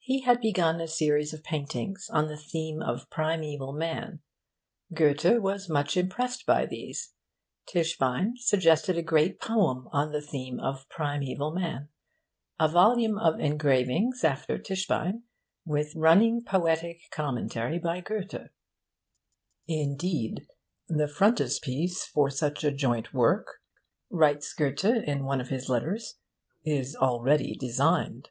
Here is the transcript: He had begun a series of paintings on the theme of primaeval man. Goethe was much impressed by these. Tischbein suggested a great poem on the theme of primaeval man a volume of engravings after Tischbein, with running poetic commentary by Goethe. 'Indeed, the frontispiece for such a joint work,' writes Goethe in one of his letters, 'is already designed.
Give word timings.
He 0.00 0.20
had 0.20 0.42
begun 0.42 0.82
a 0.82 0.86
series 0.86 1.32
of 1.32 1.42
paintings 1.42 2.10
on 2.12 2.26
the 2.28 2.36
theme 2.36 2.82
of 2.82 3.08
primaeval 3.08 3.72
man. 3.72 4.20
Goethe 4.92 5.38
was 5.40 5.70
much 5.70 5.96
impressed 5.96 6.44
by 6.44 6.66
these. 6.66 7.14
Tischbein 7.66 8.34
suggested 8.36 8.98
a 8.98 9.02
great 9.02 9.40
poem 9.40 9.88
on 9.90 10.12
the 10.12 10.20
theme 10.20 10.60
of 10.60 10.86
primaeval 10.90 11.52
man 11.54 11.88
a 12.60 12.68
volume 12.68 13.16
of 13.16 13.40
engravings 13.40 14.22
after 14.24 14.58
Tischbein, 14.58 15.22
with 15.64 15.94
running 15.96 16.44
poetic 16.44 17.08
commentary 17.10 17.78
by 17.78 18.02
Goethe. 18.02 18.50
'Indeed, 19.66 20.48
the 20.86 21.08
frontispiece 21.08 22.04
for 22.04 22.28
such 22.28 22.62
a 22.62 22.72
joint 22.72 23.14
work,' 23.14 23.62
writes 24.10 24.52
Goethe 24.52 24.84
in 25.02 25.24
one 25.24 25.40
of 25.40 25.48
his 25.48 25.70
letters, 25.70 26.16
'is 26.62 26.94
already 26.94 27.54
designed. 27.54 28.28